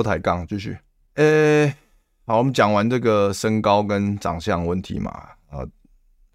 [0.00, 0.78] 不抬杠，继续。
[1.12, 1.68] 呃、
[2.24, 5.10] 好，我们讲完这个身高跟长相问题嘛，
[5.50, 5.60] 啊，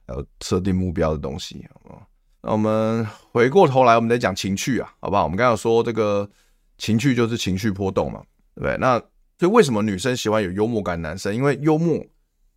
[0.06, 2.08] 还有设定目标的东西，好不好？
[2.42, 5.24] 那我们回过头来，我们再讲情趣啊，好不好？
[5.24, 6.30] 我们刚刚说这个
[6.78, 8.22] 情趣就是情绪波动嘛，
[8.54, 8.78] 对不对？
[8.78, 9.00] 那
[9.40, 11.36] 所以为什么女生喜欢有幽默感男生？
[11.36, 12.06] 因为幽默，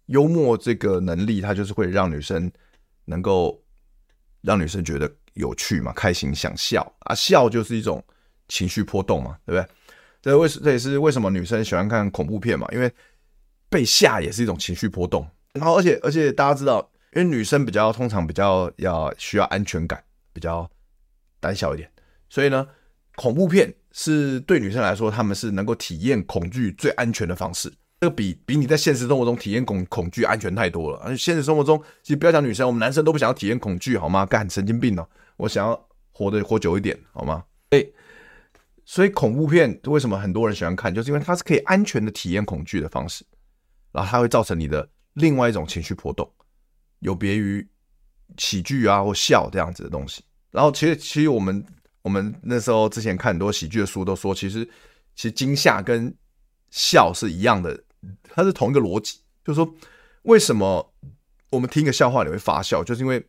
[0.08, 2.52] 幽默这个能力，它就是会让女生
[3.06, 3.58] 能够
[4.42, 8.04] 让女生觉得有趣嘛，开心，想笑啊，笑就是一种。
[8.50, 9.74] 情绪波动嘛，对不对？
[10.28, 12.92] 这为这也是为什么女生喜欢看恐怖片嘛，因为
[13.70, 15.26] 被吓也是一种情绪波动。
[15.54, 20.70] 然后，而且而且大家知道，因为女生比较通常比较要需要安全感，比较
[21.40, 21.90] 胆小一点，
[22.28, 22.66] 所以呢，
[23.16, 27.72] 恐怖片是对女生来说，她们是能够体验恐惧最安全的方式。
[28.00, 30.98] 这个比比你在现实生活中体验恐恐惧安全太多了。
[30.98, 34.26] 而且现实生活中，其实不要讲女生，我们男生都不想要体验恐惧，好吗？
[34.26, 35.08] 干神经病哦！
[35.38, 37.42] 我想要活得活久一点，好吗？
[37.70, 37.90] 诶。
[38.90, 43.22] 所以恐怖片为什么很多人喜欢看，就是因为它是可以安全的体验恐惧的方式，
[43.92, 46.26] 然后它会造成你的另外一种情绪波动，
[47.00, 47.68] 有别于
[48.38, 50.24] 喜剧啊或笑这样子的东西。
[50.50, 51.62] 然后其实其实我们
[52.00, 54.64] 我们那时候之前看很多喜剧的书都说，其实
[55.14, 56.16] 其实惊吓跟
[56.70, 57.84] 笑是一样的，
[58.22, 59.70] 它是同一个逻辑，就是说
[60.22, 60.94] 为什么
[61.50, 63.22] 我们听个笑话你会发笑，就是因为。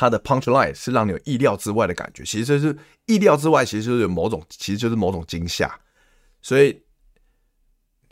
[0.00, 5.68] 它的 punchline 是让你有意料之外的感觉，其实就是意料之外，其实就是有某种，其实就是某种惊吓。
[6.40, 6.80] 所以，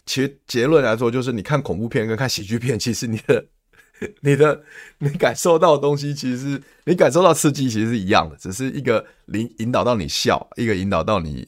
[0.04, 3.46] 其实结论来说，就是你看恐怖片跟看喜剧片，其实你的、
[4.20, 4.64] 你的、
[4.98, 11.46] 你感受到的东西，其实你感受到刺激，其实是一样的，只是一个引引导到你笑，一个引导到你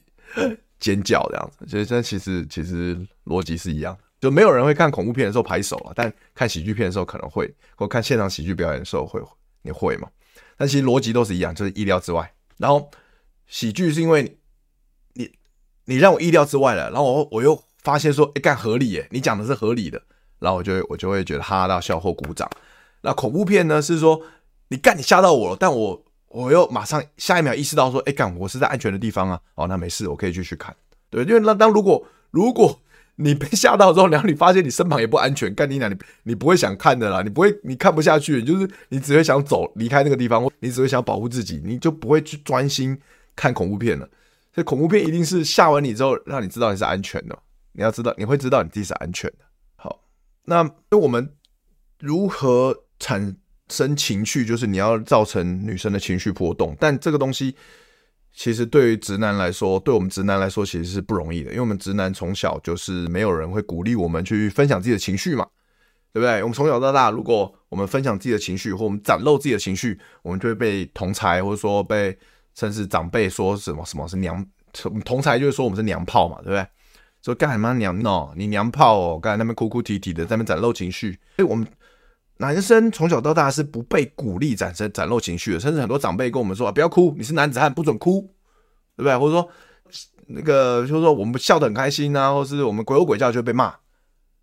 [0.79, 1.67] 尖叫这样子。
[1.67, 9.21] 所以这其实其实逻辑是一样的，就没有人会看恐怖片的时候拍手了，但看喜剧片的时候可能会，或看现场喜剧表演的时候会，
[9.63, 10.09] 你会吗？
[10.59, 12.35] 但其实逻辑都是一样，就是意料之外。
[12.59, 12.91] 然后
[13.47, 14.37] 喜剧是因为
[15.15, 15.31] 你
[15.87, 20.03] 你，让我意料之外了，然后我我又发现说，哎，干合理耶，你讲的是合理的，
[20.41, 22.51] 然后我就我就会觉得哈哈大笑或鼓掌。
[23.01, 24.21] 那恐怖片呢，是说
[24.69, 30.77] 你干你吓到我了，但我我又马上下一秒意识到说，哎，干我是在安全的地方啊，哦，那没事，我可以继续看。
[31.09, 32.81] 对，因为那当如果如果。
[33.21, 42.97] 你被吓到之后，然后你发现你身旁也不安全，干你娘，你你不会想看的啦，你不会，你看不下去，就是你只会想走离开那个地方，你只会想保护自己，你就不会去专心
[43.35, 44.09] 看恐怖片了。
[44.55, 47.37] 所以恐怖片一定是吓完你之后，让你知道你是安全的。
[47.73, 49.45] 你要知道，你会知道你自己是安全的。
[49.75, 50.01] 好，
[50.45, 51.29] 那我们
[51.99, 53.37] 如何产
[53.69, 54.45] 生情绪？
[54.45, 57.57] 就是你要造成女生的情绪波动，但这个东西。
[58.33, 65.45] 其实对于直男来说，对我们直男来说，其实是不容易的，因为我们直男从小就是没有人会鼓励我们去分享自己的情绪嘛，
[66.13, 66.41] 对不对？
[66.43, 72.17] 我们从小到大，如果我们分享自己的情绪，或我们展露自己的情绪，我们就会被同才或者说被
[72.55, 74.47] 甚至长辈说什么什么是娘，
[75.05, 76.65] 同才就会说我们是娘炮嘛，对不对？
[77.23, 81.67] 说干什么娘哦，你娘炮哦，刚才那边哭哭啼啼的，在那边展露情绪，所以我们。
[82.39, 88.21] 男生从小到大是不被鼓励展示展露情绪的，甚至很多长辈跟我们说啊，不要哭，你是男子汉，不准哭，
[88.97, 89.19] 对不对？
[89.19, 89.49] 或者说
[90.29, 93.65] 那个就是说我们笑得很开心啊，或是我们鬼吼鬼叫就会被骂，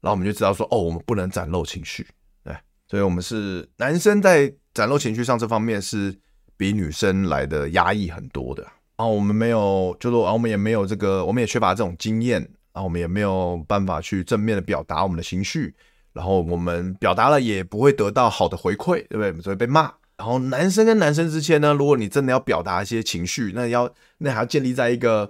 [0.02, 2.06] 然后我们就知道说哦，我们不能展露情绪，
[2.44, 2.54] 对，
[2.88, 6.14] 所以我们是男生在展露情绪上这方面是
[6.58, 8.62] 比女生来的压抑很多的。
[8.98, 12.42] 然后我们没有，就是说我们也没有这个，我们也缺乏这种经验，
[12.74, 15.76] 然后我们也没有办法去正面的表达我们的情绪。
[16.16, 19.42] 然后我们表达了也不会得到好的回馈，对不对？
[19.42, 19.94] 所以被骂。
[20.18, 25.30] 然后男生跟男生之间呢，如果你真的要表达一些情绪，那要那还要建立在一个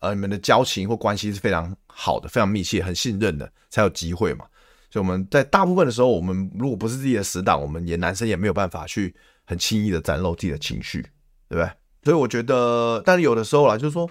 [0.00, 4.44] 呃你们的交情或关系是非常好的、非常密切、很信任的，才有机会嘛。
[4.90, 9.14] 所以我们在大部分的时候，我们如果不是自己的死党，我们也男生也没有办法去
[9.46, 11.00] 很轻易的展露自己的情绪，
[11.48, 11.70] 对不对？
[12.04, 14.06] 所以我觉得，但是有的时候啦，就是说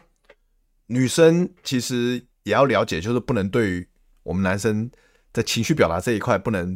[0.88, 3.88] 女生其实也要了解，就是不能对于
[4.24, 4.90] 我们男生。
[5.38, 6.76] 在情绪表达这一块不能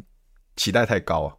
[0.56, 1.34] 期待太高啊，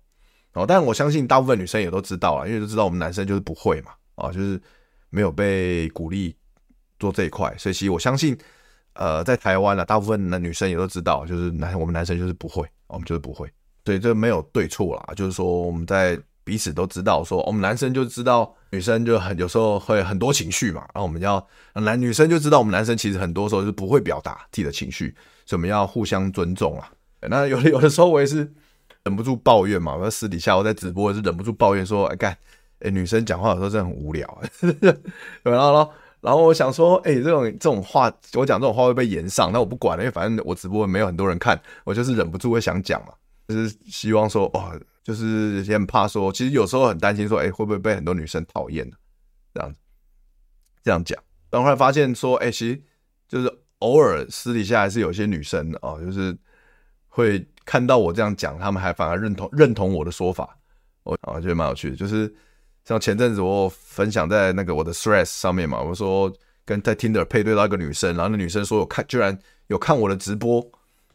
[0.55, 4.61] 哦，但我相信大部分女生也都知道啊，因为都知道我们男生就是不会嘛，啊，就是
[5.09, 6.35] 没有被鼓励
[6.99, 8.37] 做这一块，所以其实我相信，
[8.95, 13.49] 呃，在台湾呢，大部分的女生也都知道，就是男我们男生就是不会，我们就是不会，
[13.85, 25.15] 所以这没有对错啦，就是说我们在彼此都知道，说我们男生就知道女生就很有时候会很多情绪嘛，然后我们要男女生就知道我们男生其实很多时候是不会表达自己的情绪，
[25.47, 26.91] 所以我们要互相尊重啊。
[27.29, 28.53] 那有的有的时候我也是
[29.05, 32.37] 忍不住抱怨嘛，我私底下我在直播也是忍不住抱怨说，哎干。
[32.85, 34.43] 哎、女生讲话有时候真的很无聊，
[35.45, 35.89] 然后，
[36.21, 43.13] 然后我想说，哎、这种这种话，我讲这种话会被延上，那我不管了，因为反正我直播没有很多人看，我就是忍不住会想讲嘛，
[43.47, 48.97] 就是希望说，哇，就是也很怕说，其实有时候很担心说，哎、会不会被很多女生讨厌呢？
[49.55, 49.79] 这样子，
[50.83, 51.17] 这样讲，
[51.51, 52.83] 但后后来发现说，哎、其实
[53.29, 56.37] 就是偶尔私底下还是有些女生哦，就是
[57.13, 60.57] 会看到我这样讲，他们还反而认同认同我的说法，
[61.05, 62.35] 我啊觉得蛮有趣的，就是。
[62.85, 66.33] 像前阵子我分享在那个我的 Threads 上面嘛，我说
[66.65, 69.39] 跟在 Tinder 配对到一个女生，然后那女生说有看，居然
[69.69, 70.61] 有看我的直播，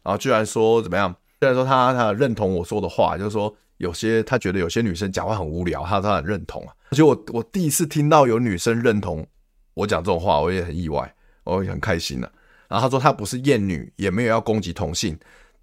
[0.02, 1.14] 然后居然说怎么样？
[1.38, 6.72] 居然说她她认同我说的话，就是说有些她觉得有些女生讲话很无聊，她她很认同啊。
[6.88, 9.26] 而且我我第一次听到有女生认同
[9.74, 12.32] 我讲这种话，我也很意外，我也很开心了。
[12.66, 15.18] 然后她说她不是厌女，也没有要攻击同性，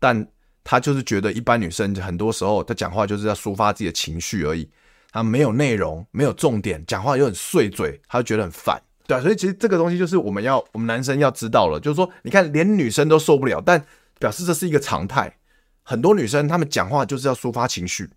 [0.06, 0.28] 但
[0.64, 4.70] 他就是觉得一般女生很多时候她讲话就是要抒发自己的情绪而已。
[5.12, 13.84] 他没有内容，没有重点，讲话又很碎嘴，他就觉得很烦，对啊，所以其实这个东西就是我们要，我们男生要知道了，就是说，你看连女生都受不了，但
[14.20, 15.36] 表示这是一个常态。
[15.82, 18.08] 很多女生她们讲话就是要抒发情绪，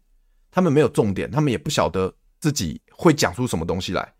[0.50, 4.12] 她们没有重点，她们也不晓得自己会讲出什么东西来。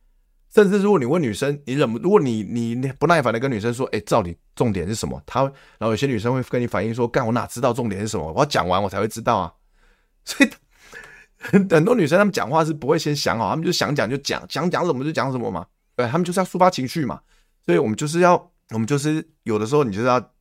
[0.54, 5.22] 甚至如果你问女生，你忍不，如果你你不耐烦的跟女生说，哎，到底重点是什么？
[5.26, 8.32] 她，然后有些女生会跟你反映说，干我哪知道重点是什么？
[8.32, 9.52] 我要讲完我才会知道啊，
[10.24, 10.50] 所以。
[11.70, 15.64] 很多女生她们讲话是不会先想好，她们就想讲就讲，想讲什么就讲什么嘛。
[15.94, 17.20] 对，她们就是要抒发情绪嘛。
[17.64, 18.34] 所以我们就是要，
[18.70, 20.32] 我们就是有的时候你就是要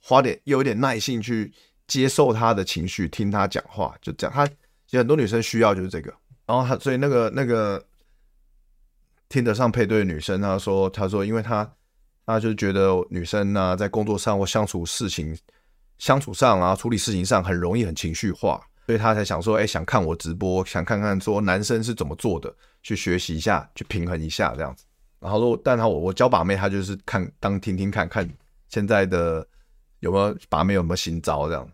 [0.00, 1.52] 花点有一点耐性去
[1.86, 4.34] 接受她的情绪，听她讲话，就这样。
[4.34, 6.10] 她其实很多女生需要就是这个。
[6.46, 7.84] 然后她所以那个那个
[9.28, 11.70] 听得上配对的女生，她说她说，因为她
[12.26, 15.36] 她就觉得女生呢、在工作上或相处事情
[15.98, 18.60] 相处上啊处理事情上很容易很情绪化。
[18.86, 22.50] 所以他才想说，哎、想看我直播，想看看说男生是怎么做的，
[22.82, 24.84] 去学习一下，去平衡一下这样子。
[25.20, 28.26] 然后说，但他我我教把妹，他就是看当听听看看
[28.70, 29.46] 现在的
[30.00, 31.70] 有没有把妹有没有新招这样。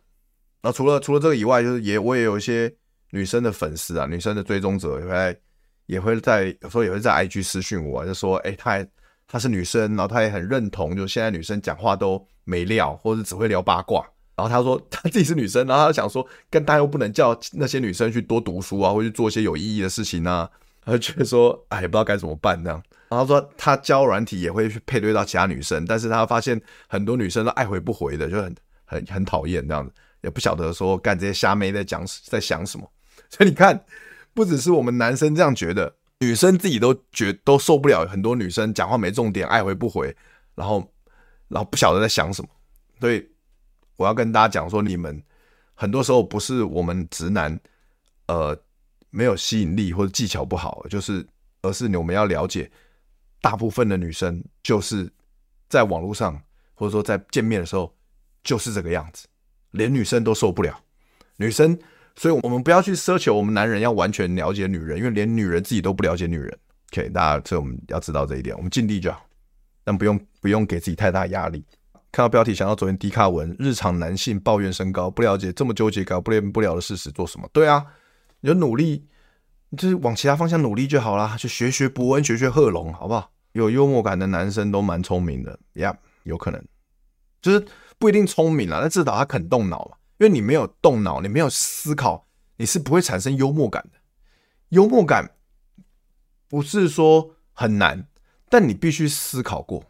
[0.60, 2.74] 那除了除了这个以外，就是也我也有一些
[3.10, 5.40] 女生的粉丝啊，女生的追踪者也会
[5.86, 8.88] 也会在有时候也会在 IG 私讯我，就说，哎、她还
[9.26, 14.04] 她是女生，然后她也很认同，就现在女生讲话都没料，或者只会聊八卦。
[14.36, 20.50] 然后他说他自己是女生，然后他想说，跟他又不能叫那些女生去多读书啊，或去做一些有意义的事情啊，
[20.84, 22.82] 他就觉得说，哎，不知道该怎么办这样。
[23.08, 28.52] 然后说他教软体也会去配对到其他女生，但是他发现很多女生都爱回不回的，就很
[28.84, 29.92] 很很讨厌这样子，
[30.22, 32.90] 也不晓得说干这些虾妹在讲在想什么。
[33.30, 33.80] 所以你看，
[34.34, 40.14] 不只是我们男生这样觉得，女生自己都觉都受不了，很多女生讲话没重点，爱回不回，
[40.54, 40.92] 然后
[41.48, 42.48] 然后不晓得在想什么，
[43.00, 43.26] 所以。
[43.96, 45.22] 我要跟大家讲说，你们
[45.72, 47.56] 很多时候不是我们直男，
[48.26, 48.60] 呃，
[49.10, 51.24] 没有吸引力或者技巧不好，就是
[51.62, 52.68] 而是你们要了解，
[53.40, 55.08] 大部分的女生就是
[55.68, 56.42] 在网络上
[56.74, 57.96] 或者说在见面的时候
[58.42, 59.28] 就是这个样子，
[59.70, 60.76] 连女生都受不了。
[61.36, 61.78] 女生，
[62.16, 66.58] 所以我们不要去奢求我们男人要完全了解女人，因为连女人自己都不了解女人。
[66.92, 69.26] OK，大家，所以我们要知道这一点，我们尽力就好，
[69.82, 71.64] 但不用不用给自己太大压力。
[72.12, 77.48] 看到标题，想到昨天迪卡文，日常男性抱怨身高，不了解这么纠结搞不不了的事实，做什么？
[77.52, 77.84] 对啊，
[78.40, 79.04] 你就努力，
[79.76, 83.32] 就是往其他方向努力就好啦，就学学博恩，学学贺龙，好不好？
[83.52, 86.64] 有幽默感的男生都蛮聪明的呀有可能，
[87.42, 87.66] 就是
[87.98, 89.96] 不一定聪明啦，但至少他肯动脑嘛。
[90.24, 92.26] 因为你没有动脑，你没有思考，
[92.56, 93.98] 你是不会产生幽默感的。
[94.70, 95.32] 幽默感
[96.48, 98.08] 不是说很难，
[98.48, 99.84] 但你必须思考过，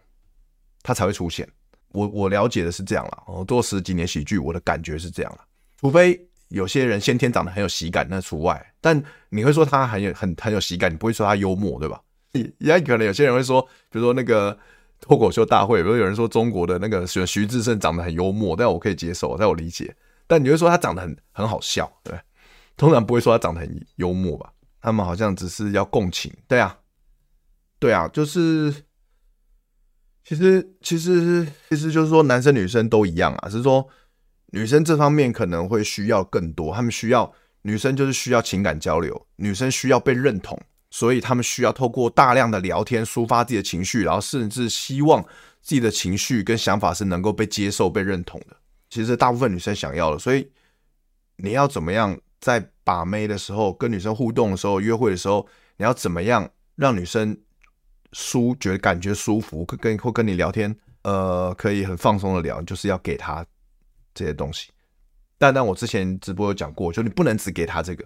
[0.83, 1.49] 它才会出现。
[1.91, 5.45] 我我了解的是这样了，我做十几年喜剧，我的感觉是这样了。
[5.79, 8.75] 除非有些人先天长得很有喜感，那除外。
[8.81, 12.03] 但你会说他很有很很有喜感，你不会说他幽默，对吧？
[12.59, 14.59] 也可能有些人会说，比如说那个
[15.01, 19.95] 脱口秀大会，比如有人说中国的那个徐徐志胜长得很幽默，但我可以接受，在我理解。
[20.27, 22.19] 但你会说他长得很很好笑，对？
[22.77, 24.53] 通常不会说他长得很幽默吧？
[24.81, 26.79] 他们好像只是要共情，对啊，
[27.79, 28.75] 对啊，就是。
[30.27, 33.87] 其实，其实，其实就是说，男生女生都一样啊，是说
[34.53, 40.59] 女生这方面可能会需要更多，他们需要女生就是需要情感交流，女生需要被认同，
[40.91, 45.23] 所以他们需要透过大量的聊天抒发自己的情绪，然后甚至希望
[45.61, 48.57] 自己的情绪跟想法是能够被接受、被认同的。
[48.91, 50.51] 其实大部分女生想要的，所以
[51.37, 57.37] 你要怎么样在把妹的时候、跟女生互动的时候、约会的时候，你要怎么样让女生
[58.13, 63.45] 舒觉感觉舒服，跟会跟你聊天，呃，可以很放松的聊，就是要给她
[64.15, 64.71] 这些东西。
[65.39, 68.05] 但但我之前直播有讲过，就你不能只给她这个，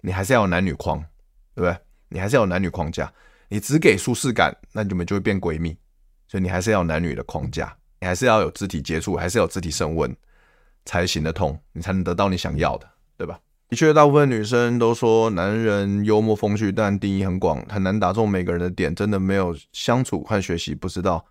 [0.00, 0.98] 你还是要有男女框，
[1.54, 1.78] 对不对？
[2.08, 3.12] 你还是要有男女框架，
[3.48, 5.76] 你只给舒适感，那你们就会变闺蜜。
[6.26, 10.14] 所以你还是要有男女的框架，你还是要有肢体接触，还是要有肢体升温，
[10.84, 13.40] 才行得通，你才能得到你想要的，对吧？
[13.68, 18.94] 的确，大部分女生都说男人幽默风趣，但定义很广，很难打中每个人的点。
[18.94, 21.24] 真的没有相处和学习，不知道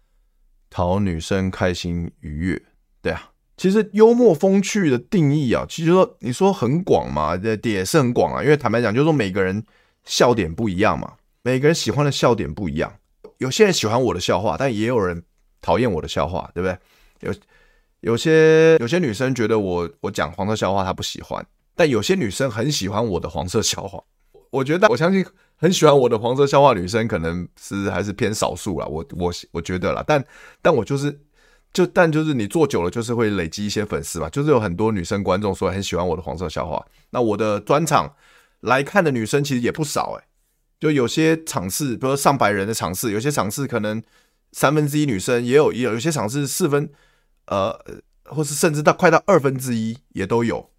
[0.69, 2.61] 讨女生开心愉悦。
[3.01, 8.43] 对啊，其实幽默风趣的定义啊，其实说你说很广嘛，这也是很广啊。
[8.43, 9.63] 因为坦白讲，就是说每个人。
[10.09, 12.93] 笑点不一样嘛，每个人喜欢的笑点不一样。
[13.39, 15.21] 有些人喜欢我的笑话，但也有人
[15.67, 16.77] 讨厌我的笑话，对不对？
[17.27, 17.35] 有
[18.11, 21.45] 有些有些女生觉得我我讲黄色笑话她不喜欢，
[21.75, 24.01] 但有些女生很喜欢我的黄色笑话。
[24.49, 25.25] 我觉得我相信
[25.57, 28.85] 很喜欢我的黄色笑话女生可能是还是偏少数啦。
[28.85, 30.23] 我我我觉得啦，但
[30.61, 31.19] 但我就是
[31.73, 36.85] 就但就是你做久了就是会累积一些粉丝嘛，就是有很多女生观众说很喜欢我的黄色笑话。
[37.09, 38.15] 那我的专场。
[38.61, 40.25] 来看的女生其实也不少哎、
[40.79, 44.01] 就有些场次，比如说上百人的场次，有些场次可能
[44.51, 46.89] 三分之一女生，也有也有有些场次四分，
[47.45, 47.77] 呃，
[48.25, 50.69] 或是甚至到快到二分之一也都有，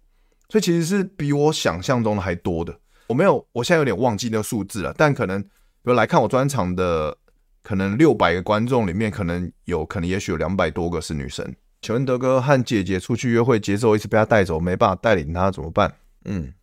[0.49, 2.79] 所以其实是比我想象中的还多的。
[3.07, 5.49] 我没有，我现在有点忘记那个数字了，但可能比
[5.83, 7.17] 如来看我专场的，
[7.63, 11.55] 可能六百个观众里面，可能有可能也许有两百多个是女生。
[11.81, 15.95] 请问德哥和姐姐出去约会，节奏一直被她带走，没办法带领她怎么办？
[16.25, 16.53] 嗯。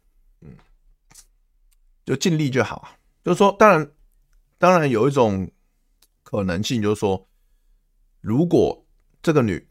[2.05, 2.91] 就尽力就好，
[3.25, 3.91] 就是说，当然，
[4.59, 5.51] 当然有一种
[6.29, 7.29] 可能性，就是说，
[8.21, 8.85] 如果
[9.23, 9.65] 这个女，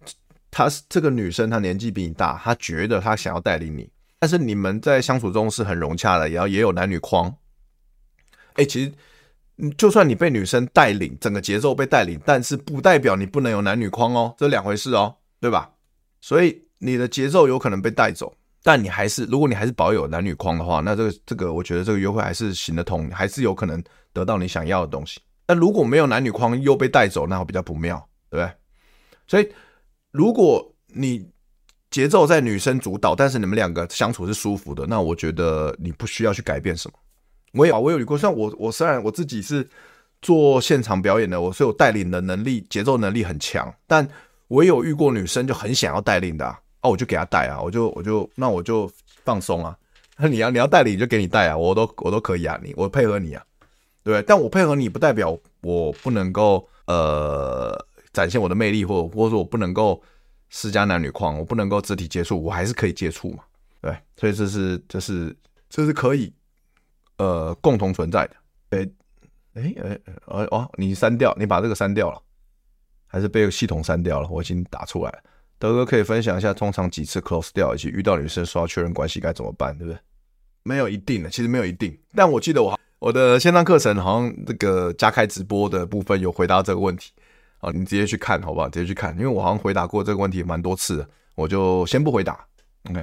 [0.49, 7.35] 她是这个女生，她年纪比你大，她觉得她想要带领你，但是你们在相处中是很融洽的，也要也有男女框。
[8.53, 15.71] 哎，其实，就算你被女生带领，整个节奏被带领，但是不代表你不能有男女框哦，这两回事哦，对吧？
[16.21, 18.33] 所以你的节奏有可能被带走。
[18.63, 25.21] 但你还是，如果你还是保有男女框的话，那这个这个，我觉得这个约会还是行得通，还是有可能得到你想要的东西。
[25.45, 27.97] 但如果没有男女框又被带走，那会比较不妙，
[28.29, 28.53] 对不对？
[29.27, 29.47] 所以，
[30.11, 31.29] 如果你
[31.89, 36.99] 节奏在女生主导，但是你们两个相处是舒服的，那我觉得你不需要去改变什么。
[37.53, 39.67] 我有啊，我有遇过，像我，我虽然我自己是
[40.21, 44.07] 做现场表演的，我所以我带领的能力、节奏能力很强，但
[44.47, 46.59] 我有遇过女生就很想要带领的啊。
[46.83, 48.91] 那、我就给她带啊，我就我就那我就
[49.23, 49.75] 放松啊。
[50.17, 53.43] 那你要你要带领就给你带啊，我都我都可以啊，你我配合你啊，
[54.11, 54.21] 对？
[54.23, 57.75] 但我配合你不代表我不能够呃
[58.13, 60.01] 展现我的魅力，或或者说我不能够
[60.49, 63.43] 施加男女框，我不能够肢体接触，我还是可以接触嘛，
[63.81, 63.97] 对。
[64.15, 65.35] 所以这是这是
[65.69, 66.33] 这是可以
[67.17, 68.35] 呃共同存在的。
[68.71, 68.89] 哎
[69.53, 72.21] 哎哎哦哦，你删掉，你把这个删掉了，
[73.07, 74.27] 还是被系统删掉了？
[74.29, 75.19] 我已经打出来了。
[75.57, 79.97] 德哥可以分享一下，通常几次 close 掉，以及遇到女生说要确认关系该怎么办，对不对？
[80.63, 81.97] 没有一定的，其实没有一定。
[82.13, 87.11] 但我记得我我的线上课程好像这个加开直播的部分有回答这个问题
[87.59, 88.67] 啊，你直接去看好不好？
[88.67, 92.43] 直接去看，因为我好像回答过这个问题蛮多次的，我就先不回答。
[92.89, 92.99] OK，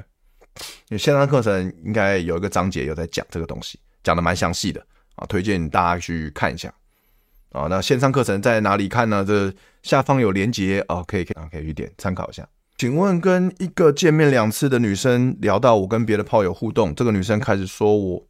[0.89, 6.69] 因为线上课程应该有一个章节有在讲这个东西，讲的蛮详细的啊，推荐大家去看一下
[7.53, 7.69] 啊。
[7.71, 9.25] 那线上课程在哪里看呢？
[9.25, 9.55] 这
[9.85, 12.45] 下方有连结啊，可以可以可以去点参考一下。
[12.77, 18.27] 请问，跟一个见面两次的女生聊到我跟别的炮友互动，这个女生开始说我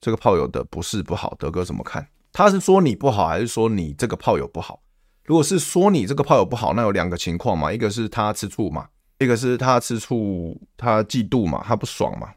[0.00, 2.06] 这个炮友的不是不好，德哥怎么看？
[2.32, 4.80] 他是说你不好，还是说你这个炮友不好？
[5.24, 8.88] 如果是说你这个炮友不好，那有两个情况嘛，一个是他吃醋嘛，
[9.18, 12.28] 一个是他吃醋，他嫉妒嘛，他不爽嘛，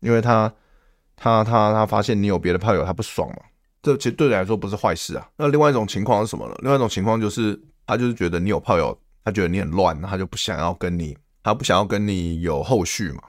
[0.00, 0.52] 因为他、
[1.16, 3.36] 他、他、他发现你有别的炮友，他不爽嘛，
[3.82, 5.28] 这其实对你来说不是坏事啊。
[5.36, 6.54] 那另外一种情况是什么呢？
[6.60, 7.60] 另外一种情况就是。
[7.86, 13.22] 他就是觉得你有炮友，他觉得你很乱，他就不想要跟你，他不想要跟你有后续嘛。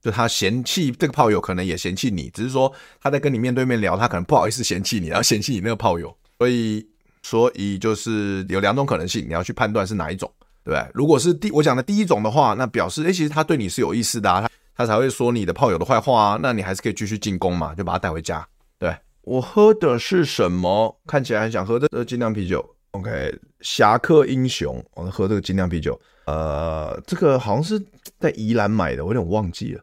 [0.00, 6.16] 就他嫌弃这个炮友，可能也嫌弃你，只是说他在跟你面对面聊，他可能不好意思嫌弃你，然后嫌弃你那个炮友。
[6.38, 6.86] 所以，
[7.22, 10.32] 所以就是有两种可能性，你要去判断是哪一种，
[10.64, 10.90] 对不对？
[10.94, 16.38] 如果是第我讲的第一种的话，那表示诶，其实他对你是有意思的啊，他他才会说你的炮友的坏话啊。
[16.42, 18.46] 那你还是可以继续进攻嘛，就把他带回家。
[18.78, 20.98] 对，我喝的是什么？
[21.06, 22.64] 看起来很想喝的精酿啤酒。
[22.92, 26.00] OK，侠客英雄，我喝这个精酿啤酒。
[26.24, 27.80] 呃，这个好像是
[28.18, 29.82] 在宜兰买的，我有点忘记了。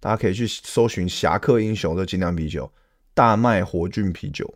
[0.00, 2.72] 大家可以去搜寻侠客英雄的精酿啤酒，
[3.14, 4.52] 大麦活菌啤酒。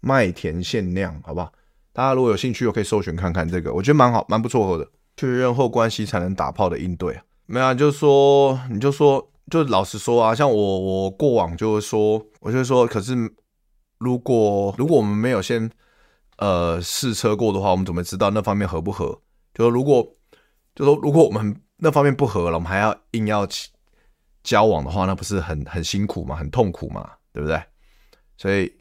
[0.00, 1.50] 麦田限量，好不好？
[1.92, 4.86] 大家如果有兴趣，我可以搜寻看看这个，我觉得蛮好，蛮不错喝的。
[5.16, 13.16] 确认后关系才能打炮的应对啊，没有啊，就是说，你就说，就老实说啊，像我，我过往就是说，我就会说，可是
[13.98, 15.70] 如果如果我们没有先
[16.36, 19.20] 呃试车过的话，我们怎么知道那方面合不合？
[19.54, 20.16] 就说如果
[20.74, 23.46] 就说如果我们那方面不合了，我们还要硬要
[24.44, 27.60] 交往的话，那不是很很辛苦嘛，很痛苦嘛，对不对？
[28.36, 28.72] 所以。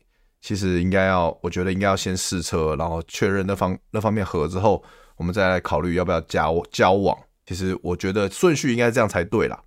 [0.46, 4.84] 其实应该要，我觉得应该要先试车，然后确认那方那方面合之后，
[5.15, 7.17] 我们再来考虑要不要交交往。
[7.46, 9.58] 其实我觉得顺序应该这样才对啦。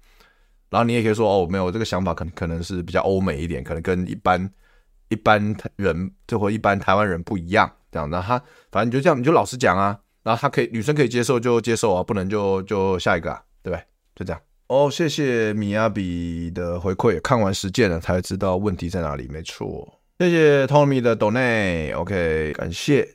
[0.69, 4.51] 然后你也可以说哦，没有这个想法，可能可能是比较欧美一点，可能跟一般
[5.09, 8.11] 一般人就或一般台湾人不一样这样。
[8.11, 8.39] 那他
[8.71, 9.99] 反正你就这样，你就老实讲啊。
[10.25, 13.83] 然后他可以女生可以接受就接受啊，不能就就下一个啊，对不对？
[14.15, 14.43] 就这样。
[14.69, 20.01] 哦，谢谢米亚比的回馈，看完实践了才知道问题在哪里，没错。
[20.19, 23.09] 谢谢 Tommy 的 Donate，OK，感谢。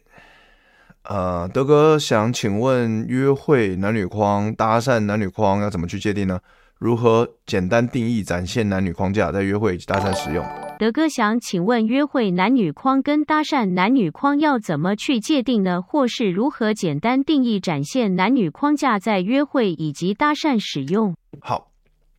[1.03, 6.39] 呃，德哥想请问，约会男女框、搭讪男女框要怎么去界定呢？
[6.81, 10.43] 如何简单定义展现男女框架，在约会以及搭讪使用？
[10.79, 15.79] 德哥想请问，约会男女框跟搭讪男女框要怎么去界定呢？
[15.79, 21.15] 或是如何简单定义展现男女框架，在约会以及搭讪使用？
[21.39, 21.69] 好，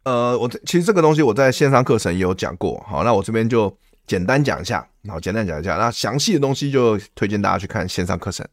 [0.04, 3.76] 呃，我其实这个东西我在线上课程也有讲过，好，那我这边就。
[4.04, 8.44] 简单讲一下，好，简单讲一下，那详细的东西就推荐大家去看线上课程，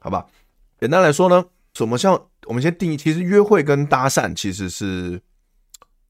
[0.00, 0.24] 好吧？
[0.78, 2.12] 简单来说呢，什么像
[2.46, 2.96] 我们先定义？
[2.96, 5.18] 其实约会跟搭讪其实是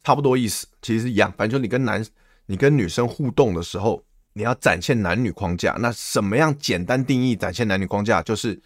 [0.05, 1.33] 差不多意思，其实是一样。
[1.37, 2.05] 反正就你跟男、
[2.47, 5.77] 你跟女生互动的时候，你要展现男女框架。
[5.81, 8.23] 那什么样简单定义展现男女框架？
[8.23, 8.61] 就是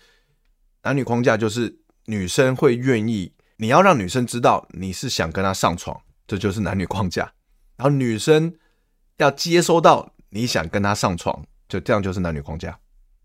[0.83, 7.33] 男女框架就是女生会愿意，你要让女生知道你是想跟她上床，这就是男女框架。
[7.77, 8.55] 然后女生
[9.19, 10.13] 要接收到。
[10.35, 12.75] 你想跟他上床，就这样就是男女框架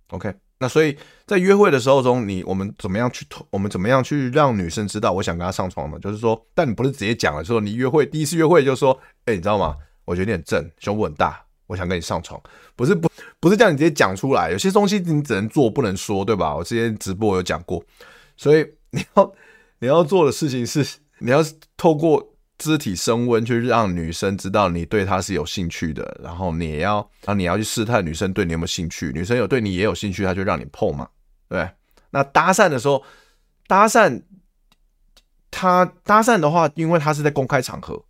[0.09, 0.29] ，OK？
[0.59, 5.99] 那所以在约会的时候中，你我们怎么样去，我们怎么样去让女生知道我想跟她上床呢？
[5.99, 9.75] 就是说，但你不是直接讲了，说你约会第一次约会就说，哎，你知道吗？
[10.05, 12.41] 我觉得你很正，胸部很大，我想跟你上床，
[12.75, 14.51] 不是不不是这样，你直接讲出来。
[14.51, 16.55] 有些东西你只能做不能说，对吧？
[16.55, 17.83] 我之前直播有讲过，
[18.35, 19.33] 所以你要
[19.79, 21.43] 你要做的事情是，你要
[21.75, 22.33] 透过。
[22.57, 29.11] 肢体升温，去让女生知道你对她是有兴趣的，然后你也要，然后你要去试探女生对你有没有兴趣。
[29.13, 31.07] 女生有对你也有兴趣，她就让你碰嘛，
[31.47, 31.69] 对。
[32.11, 33.03] 那搭讪的时候，
[33.67, 34.23] 搭讪，
[35.51, 38.01] 他搭讪的话，因为他是在公开场合，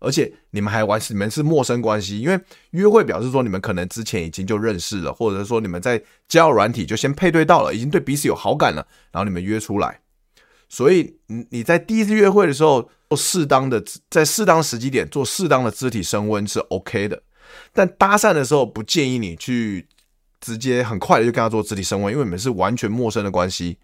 [0.00, 2.38] 而且你们还玩，你们是陌生关系，因为
[2.70, 10.00] 约会表示说你们可能之前已经就认识了，或者说你们在交友软体就先配对到了，已经对彼此有好感了，然后你们约出来。
[10.74, 17.22] 所以，你你在第一次约会的时候做适当的，在适当时机点做适当的肢体升温是 OK 的，
[17.72, 19.86] 但搭讪的时候不建议你去
[20.40, 23.78] 直接很快的就跟他做肢体升温，因为你们是完全陌生的关系，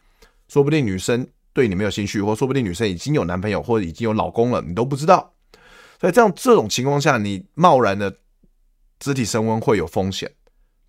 [0.48, 5.32] 说不定女生对你没有兴趣，或说不定女生已经有男朋友或者已经有老公了，你都不知道。
[6.00, 8.16] 所以这样这种情况下，你贸然的
[8.98, 10.28] 肢体升温会有风险，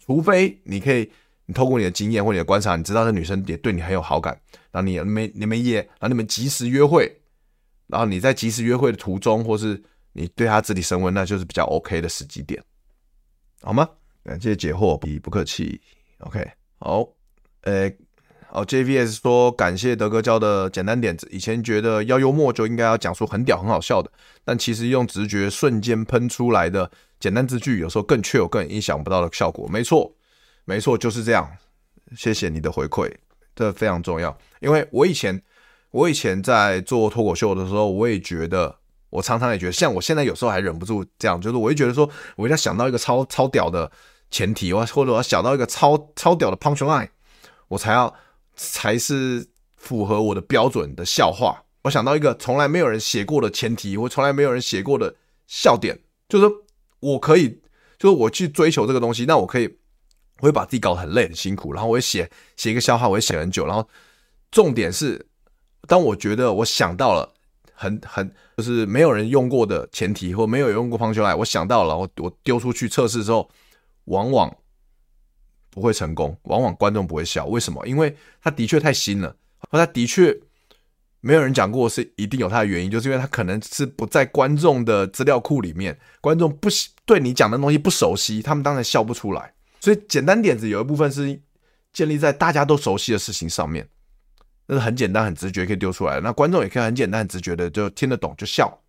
[0.03, 1.11] 除非你可以。
[1.47, 4.39] 你透过你的经验或你的观察，你知道这女生也对你很有好感，
[4.71, 7.21] 然后你们你们也，然后你们及时约会，
[7.87, 9.81] 然后你在及时约会的途中，或是
[10.13, 12.63] 你对他肢体升温，那就是比较 OK 的时机点，
[13.61, 13.87] 好吗？
[14.23, 15.81] 感谢解惑，不不客气。
[16.19, 17.07] OK，好，
[17.61, 17.97] 诶，
[18.49, 24.11] 哦，JVS 说感谢德哥教的简单点子，以前觉得要幽默就应该要讲出很屌很好笑的，
[24.43, 30.15] 但其实用直觉瞬间喷出来的简单字句，有时候更确有更意想不到的效果，没错。
[30.63, 31.57] 没错，就是这样。
[32.15, 33.11] 谢谢你的回馈，
[33.61, 34.35] 这非常重要。
[34.59, 35.39] 因为我以前，
[35.91, 38.75] 我以前在做脱口秀的时候，我也觉得，
[39.11, 43.91] 我常常也觉得，像我现在有时候还忍不住这样，就是我会觉得说，我一定要想到一个超超屌的
[44.31, 47.09] 前提，我或者我想到一个超超屌的 punchline，
[47.67, 48.11] 我才要
[48.55, 51.63] 才是符合我的标准的笑话。
[51.83, 55.13] 我想到一个从来没有人写过的前提，或从来没有人写过的
[55.45, 56.47] 笑点，就是
[56.99, 57.61] 我可以，
[57.99, 59.77] 就是我去追求这个东西，那我可以。
[60.41, 62.27] 我会把自己搞得很累很辛苦，然后我会写
[62.57, 63.63] 写一个笑话，我会写很久。
[63.67, 63.87] 然后
[64.49, 65.23] 重点是，
[65.87, 67.31] 当我觉得我想到了
[67.73, 68.27] 很很
[68.57, 73.47] 就是没有人用过的前提，或没有用过 punchline，我想到了，我我丢出去测试之后，
[74.05, 74.51] 往往
[75.69, 77.45] 不会成功，往往观众不会笑。
[77.45, 77.85] 为什么？
[77.85, 79.35] 因为他的确太新了，
[79.69, 80.35] 或他的确
[81.19, 86.67] 没有人讲过，是一定有他的原因，就是因为他可能是不在观众的资料库里面，观众不
[87.05, 89.53] 对你讲的东西不熟悉，他们当然笑不出来。
[89.81, 91.37] 所以简单点子有一部分是
[91.91, 93.85] 建立在大家都熟悉的事情上面，
[94.67, 96.21] 那是很简单、很直觉可以丢出来的。
[96.21, 98.79] 那观众也可以很简单、很直觉的就听得懂就笑，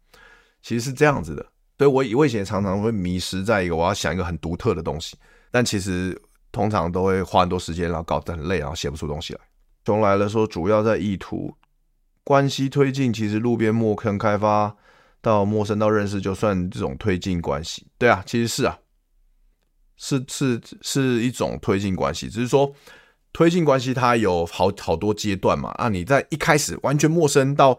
[0.63, 1.45] 其实是这样子的。
[1.79, 5.17] 所以我以前常常会迷失在一个我要想一个很独特的东西，
[5.51, 6.17] 但其实
[6.53, 9.41] 通常都会花很多时间，然后搞得很累，然后写不出东西来。
[9.85, 11.53] 熊来了说，主要在意图
[12.23, 14.77] 关系推进，其实路边陌坑开发
[15.21, 17.85] 到陌生到认识，就算这种推进关系。
[17.99, 18.79] 对啊，其实是啊，
[20.03, 22.75] 是是是一种推进关系，只是说
[23.33, 25.71] 推进关系它有好好多阶段嘛。
[25.77, 27.79] 啊，你在一开始完全陌生到，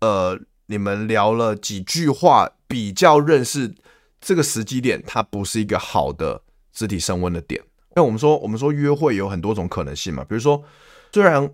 [0.00, 3.76] 呃，你们聊了几句话，比较认识。
[4.18, 6.42] 这个时机点，它不是一个好的
[6.72, 7.62] 肢体升温的点。
[7.94, 10.24] 那我们说，我们说约会有很多种可能性嘛。
[10.24, 10.64] 比如说，
[11.12, 11.48] 虽然，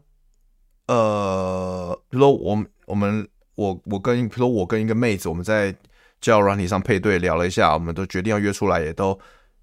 [0.87, 5.75] 呃，比如说我们我们我我跟，比如说我跟一个妹子，我们在
[6.21, 9.19] 交友软体上配对聊了一下，我们都决定要约出来，也都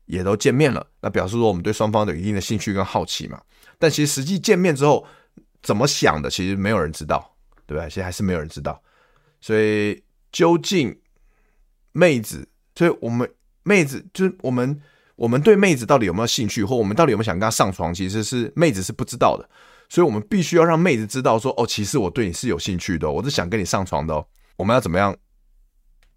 [0.09, 0.85] 也都见面了。
[1.01, 3.39] 那表示说，我们对双方有一定的兴趣跟好奇嘛。
[3.77, 5.05] 但其实实际见面之后，
[5.61, 7.33] 怎么想的，其实没有人知道，
[7.67, 7.87] 对吧？
[7.87, 8.81] 其实还是没有人知道。
[9.39, 10.99] 所以，究竟
[11.91, 12.49] 妹子。
[12.75, 13.29] 所以，我们
[13.63, 14.81] 妹子就是我们，
[15.15, 19.47] 我们对妹子到底有没有兴趣，或我们到底有没有想跟她上床，其实是妹子是不知道的。
[19.89, 24.25] 所以，我们必须要让妹子知道，说，哦，其实我对你是有兴趣的，我是想跟你上床的哦。
[24.55, 25.15] 我们要怎么样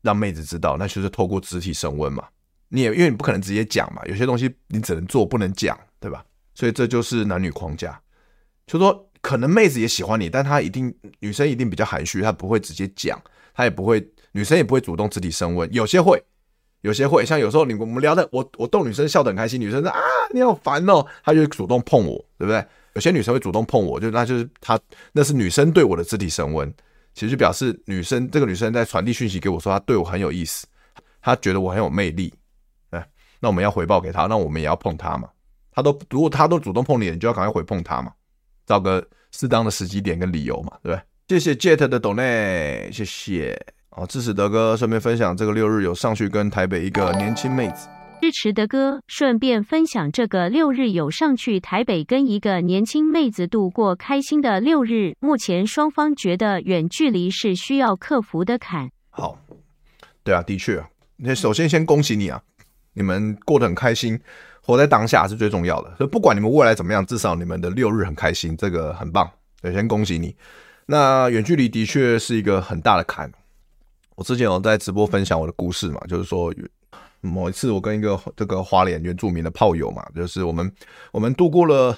[0.02, 0.76] 让妹子知道？
[0.76, 2.24] 那就是透过肢体升温嘛。
[2.72, 6.24] 你也因为你不可能直接讲嘛，有些东西你只能做不能讲，对吧？
[6.54, 8.00] 所以这就是男女框架，
[8.66, 13.20] 就说可能妹子也喜欢你，但她一定女生一定比较含蓄，她不会直接讲，
[13.54, 16.22] 她也不会女生也不会主动肢体升温，有些会。
[16.80, 20.00] 有些会像有时候你我们聊的，我我逗女生笑得很开心，女生说啊
[20.34, 22.66] 你好烦哦，她就主动碰我，对不对？
[22.94, 24.76] 有些女生会主动碰我，就那就是她
[25.12, 26.68] 那是女生对我的肢体升温，
[27.14, 30.66] 其实就表示女生这个女生在传递讯息给我说她对我很有意思，
[31.20, 32.34] 她觉得我很有魅力，
[33.42, 35.28] 那我们要回报给他，那我们也要碰他嘛。
[35.72, 38.12] 他都如果他都主动碰你，你就要赶快回碰他嘛，
[38.64, 41.40] 找个适当的时机点跟理由嘛，对不对？
[41.40, 43.60] 谢谢 Jet 的 donate，谢谢。
[43.90, 47.88] 哦，支持德哥，顺便分享这个六日有上去跟台北一个年轻妹子。
[48.20, 55.16] 支持德哥，顺便分享这个六日有上去台北跟一个年轻妹子度过开心的六日。
[55.18, 58.90] 目前双方觉得远距离是需要克服的坎。
[59.10, 59.36] 好，
[60.22, 60.88] 对啊，的确啊。
[61.16, 62.40] 那首先先恭喜你啊，
[62.94, 64.18] 你们过得很开心，
[64.62, 65.94] 活在当下是最重要的。
[65.96, 69.30] 所以不管你们未来怎么样，至少你们的六日很开心，这个很棒。
[69.60, 70.34] 对，先恭喜你。
[70.86, 73.30] 那远距离的确是一个很大的坎。
[74.14, 76.52] 我之前有在直播分享我的故事嘛，就是说
[77.20, 80.70] 某一次我跟一个这个花莲原住民的炮友嘛，就是我们
[81.12, 81.96] 我们度过了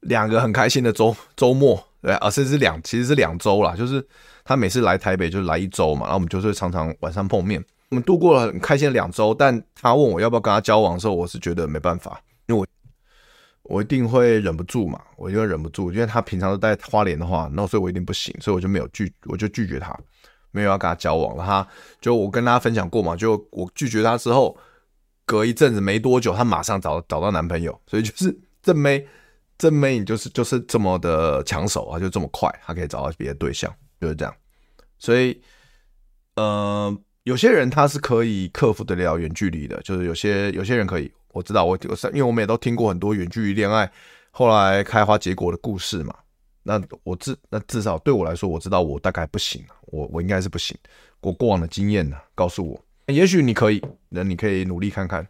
[0.00, 4.04] 两个很开心的周周末，对啊，甚至是两其实是两周啦，就是
[4.44, 12.66] 他每次来台北就来一周嘛，然后我们就是常常晚上碰面，我们度过了很开心的两周，但他问我要不要跟他交往的时候，我是觉得没办法，因为我
[13.74, 19.96] 我一定会忍不住嘛，我一定会忍不住，因为他平常都在花莲的话，那所以我一定不行，所以我就没有拒，我就拒绝他。
[20.50, 21.68] 没有要跟他交往了，他
[22.00, 24.56] 就我跟大家分享过嘛，就我拒绝他之后，
[25.26, 29.06] 隔一阵子没多久，他马上找找到男朋友，所以就是正妹
[29.58, 34.34] 正妹，你就是就是这么的抢手啊，就这么快，他可以找到别的对象，就是这样。
[34.98, 35.38] 所以，
[36.36, 36.96] 呃，
[37.28, 43.90] 有些人他是可以克服得了远距离的，就是有些有些人可以，我知道我我因为我们也都听过很多远距离恋爱
[44.30, 46.14] 后来开花结果的故事嘛。
[46.62, 50.74] 那我至那至少对我来说，我知道我大概不行，我我应该是不行。
[51.20, 55.28] 我过往的经验呢，告诉我，也许你可以，那你可以努力看看。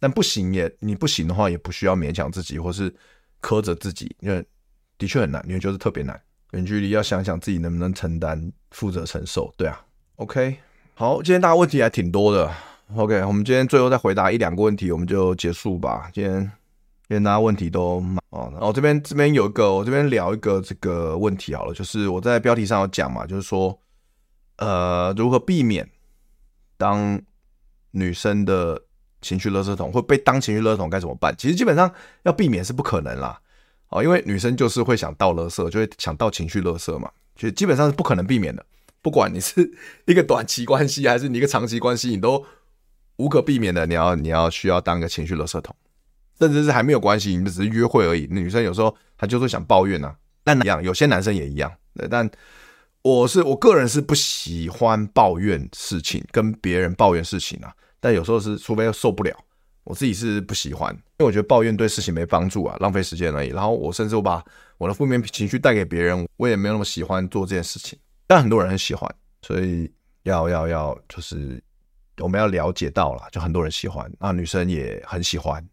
[0.00, 2.90] 但不行也，你不行的话，也不需要勉强自己，或是
[3.42, 4.42] 苛责自己，因为
[4.96, 6.18] 的确很难，因为就是特别难。
[6.52, 9.52] 远距离要想想自己能不能承担、负责承受。
[9.58, 9.84] 对啊
[10.16, 10.56] ，OK，
[10.98, 12.50] 好，今天大家问题还挺多的。
[12.94, 16.08] OK，我们今天最后再回答一两个问题，我们就结束吧。
[16.10, 16.40] 今天。
[17.06, 23.78] 今天大家问题都哦，然后这边这边有一个，我这边聊一个这个问题好了，就是我在标题上有讲嘛，就是说，
[24.56, 25.86] 呃，如何避免
[26.78, 27.20] 当
[27.90, 28.82] 女生的
[29.20, 31.32] 情绪垃圾桶，或被当情绪垃圾桶该怎么办？
[31.36, 33.38] 其实基本上要避免是不可能啦，
[33.90, 38.64] 哦，因为女生就是会想倒垃圾，就会想倒情绪垃圾嘛，其实基本上是不可能避免的。
[39.06, 39.72] 不管你是
[40.06, 42.44] 一个短期关系还是你一个长期关系，你都
[43.18, 45.72] 无可避免的，你要你要需要当个情绪垃圾桶。
[46.40, 48.26] 甚至是还没有关系，你们只是约会而已。
[48.28, 51.72] 女生有时候她就是想抱怨呐、啊，但一样，有些男生也一样。
[51.94, 52.28] 对，但
[53.02, 57.72] 我是我个人是不喜欢抱怨事情，跟别人抱怨事情啊。
[58.00, 59.32] 但有时候是，除非受不了，
[59.84, 63.50] 我自己是不喜欢，因为我觉得抱怨对事情没帮助啊，浪费时间而已。
[63.50, 64.42] 然后我甚至我把
[64.78, 67.96] 我的负面情绪带给别人，我也没有那么喜欢做这件事情。
[68.26, 69.12] 但很多人很喜欢，
[69.42, 69.90] 所以
[70.24, 71.62] 要要要，就是
[72.18, 75.64] 我们要了解到了，就很多人喜欢，那女生也很喜欢。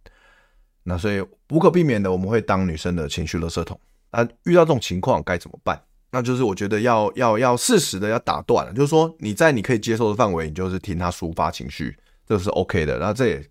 [0.84, 3.80] 那所以无可避免的，我们会当女生的情绪垃圾桶。
[4.12, 5.82] 那遇到这种情况该怎么办？
[6.12, 13.00] 那就是我觉得要要要适时的要打断了，就是说你在你可以接受的范围，你就是听他抒发情绪，这是 OK 的。
[13.00, 13.44] 那这也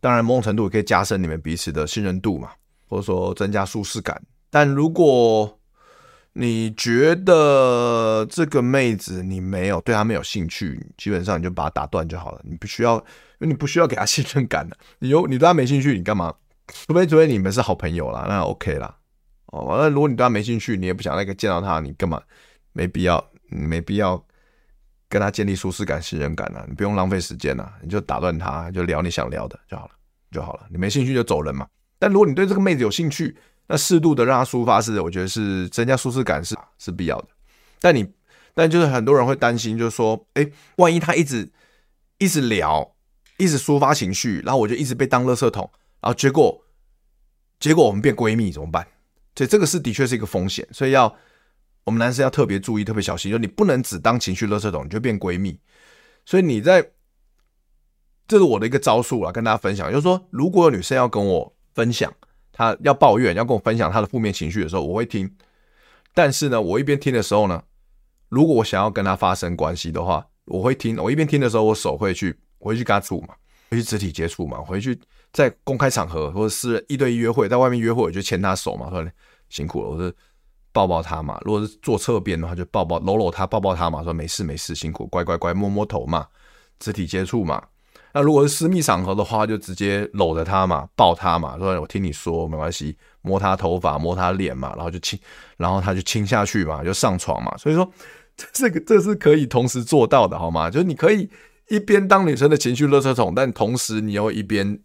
[0.00, 2.50] 当然某种程度也可以加深你们彼此的信任度嘛，
[2.88, 4.20] 或者说增加舒适感。
[4.50, 5.57] 但如果
[6.34, 12.40] 你觉得这个妹子你没有对她没有兴趣，基本上你就把她打断就好了。
[12.44, 13.02] 你不需要，因
[13.40, 14.76] 为你不需要给她信任感的。
[15.00, 16.34] 你有你对她没兴趣，你干嘛？
[16.86, 18.94] 除非除非你们是好朋友啦，那 OK 啦。
[19.46, 22.22] 哦，完了，如果你对她没兴趣，你也不想那个见到她，你干嘛？
[22.72, 24.22] 没必要，没必要
[25.08, 26.64] 跟她建立舒适感、信任感啊！
[26.68, 29.90] 你不用浪费时间啊，你就打断她，就聊你想聊的就好了，
[30.30, 30.66] 就好了。
[30.70, 31.66] 你没兴趣就走人嘛。
[31.98, 33.36] 但如果你对这个妹子有兴趣，
[33.68, 37.28] 那适度的让她抒发是，我觉得是增加舒适感是是必要的。
[37.80, 38.04] 但你，
[38.54, 41.50] 但就是很多人会担心，就是说，哎，万一她一直
[42.18, 42.94] 一直聊，
[43.36, 46.64] 一直抒发情绪，然后我就一直被当垃圾桶，然后结果
[47.60, 48.86] 结果我们变闺蜜怎么办？
[49.36, 51.14] 所以这个是的确是一个风险，所以要
[51.84, 55.58] 我们男生要特别注意、特别小心，就你不能只当情绪垃圾桶，你就变闺蜜。
[56.26, 56.90] 所以你在，
[58.26, 62.12] 这是我的一个招数啊，跟大家分享，就是说，如果有女生要跟我分享，
[62.58, 65.32] 他要抱怨，要跟我分享他的负面情绪的时候，我会听。
[66.12, 67.62] 但是呢，我一边听的时候呢，
[68.28, 70.96] 如果我想要跟他发生关系的话，我会听。
[70.96, 73.34] 我一边听的时候，我手会去，回去跟他处嘛，
[73.70, 74.98] 回去肢体接触嘛，回去
[75.32, 79.08] 在公开场合或者私人一对一约会，在外面约会，我就牵他手嘛，说。
[79.48, 80.14] 辛苦了，我是
[80.72, 81.40] 抱抱他嘛。
[81.42, 84.02] 如果是坐侧边的话，就抱抱搂搂他，抱抱他嘛。
[84.04, 86.26] 说没事没事，辛苦，乖乖乖，摸摸头嘛，
[86.78, 87.62] 肢体接触嘛。
[88.14, 91.58] 那如果是私密场合的话，就直接搂着他嘛，抱他嘛。
[91.58, 95.18] 说我听你说没关系，摸他头发，摸他脸嘛，然后就亲，
[95.56, 97.56] 然后他就亲下去嘛，就上床嘛。
[97.56, 97.90] 所以说
[98.52, 100.70] 这个这是可以同时做到的，好吗？
[100.70, 101.30] 就是你可以
[101.68, 104.78] 一边当女生的情绪垃圾桶，但同时你又一边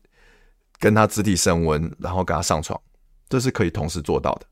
[0.80, 2.80] 跟他肢体升温，然后跟他上床，
[3.30, 4.46] 这是可以同时做到的。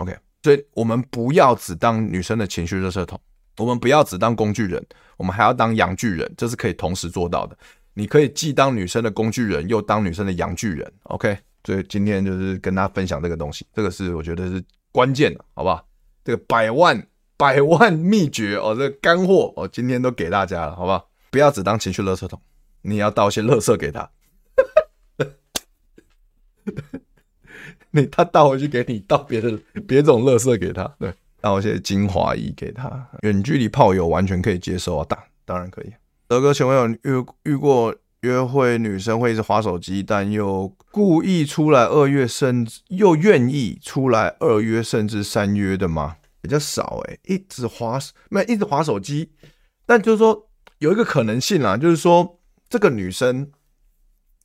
[0.00, 3.20] OK，所以我们不要只当女生的情绪热射桶，
[3.56, 4.80] 我们不要只当工具人，
[5.16, 7.58] 我们还要当阳具人，这是可以同时做到的。
[8.00, 10.90] 你可以既当女生的工具人，又当女生的阳具人。
[11.02, 15.86] OK，所以今天就是跟大家分享这个东西，这个是我觉得是关键的，好不好？
[16.24, 21.10] 这个百万百万秘诀哦，这个干货哦，今天都给大家了，好不好？
[21.30, 22.40] 不要只当情绪垃圾桶，
[22.80, 24.10] 你要倒些垃圾给他。
[27.90, 33.06] 你他倒回去给你，倒别的别种垃圾给他，对，倒一些精华液给他。
[33.20, 35.92] 远距离炮友完全可以接受啊，当当然可以。
[36.30, 46.18] 德哥，请问有遇遇过约会女生会一直划手机，但又故意出来二约，甚至又愿意出来二约甚至三约的吗？
[46.40, 49.32] 比较少诶、一直划没一直划手机，
[49.84, 52.38] 但就是说有一个可能性啦，就是说
[52.68, 53.50] 这个女生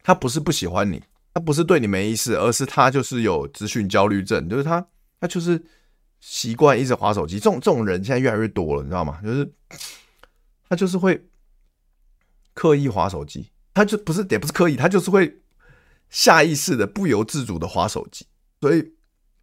[0.01, 1.03] 她不是不喜欢你。
[1.35, 4.83] 她不是对你没意思，而是她就是有资讯焦虑症，就是她
[5.21, 5.63] 她就是
[6.19, 7.37] 习惯一直划手机。
[7.37, 9.19] 这种这种人现在越来越多了，你知道吗？
[9.23, 9.53] 就是
[10.67, 11.23] 他就是会
[12.55, 15.31] 刻意划手机，他就不是也不是刻意，他就是会
[16.09, 18.25] 下意识的不由自主的划手机。
[18.61, 18.83] 所以，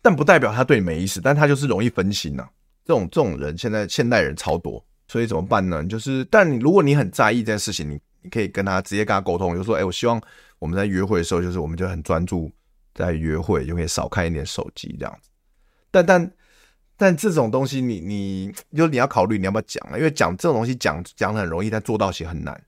[0.02, 2.50] 但不代表他对你没意思，但他就是容易分心呐、啊。
[2.84, 5.84] 这种这种人现在现代人超多，所以怎么办呢？
[5.84, 10.20] 就是，但如果你很在意这件事情，你你可以跟他直接跟他沟通，就说：“哎，我希望。”
[10.62, 12.48] 我们在约会的时候，就是我们就很专注
[12.94, 15.28] 在约会，就可以少看一点手机这样子。
[15.90, 16.32] 但但
[16.96, 19.98] 但这种东西你，你你就你要考虑你要不要讲啊？
[19.98, 22.62] 因为讲这种东西讲讲的很容易，但做到其实很难。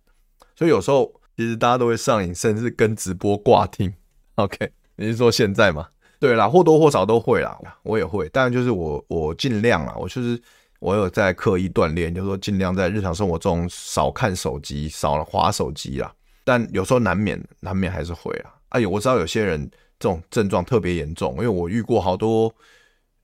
[0.57, 3.93] 所以有时候其实大家都会上瘾，甚至跟直播挂听。
[4.37, 5.89] OK，你是说现在吗？
[6.21, 8.29] 对啦，或多或少都会啦，我也会。
[8.31, 10.41] 当然就是我我尽量啦，我就是
[10.81, 16.13] 我有在刻意锻炼，就是说尽量在日常生活中少看手机，少滑手机啦。
[16.45, 18.55] 但有时候难免，难免还是会啊。
[18.71, 22.55] 哎呦，我知道有些人这种症状特别严重，因为我遇过好多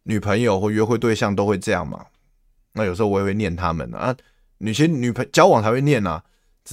[0.02, 2.04] 女朋友或约会对象都会这样嘛。
[2.72, 4.14] 那有时候我也会念他们啊，
[4.58, 6.22] 女性女朋交往才会念啊，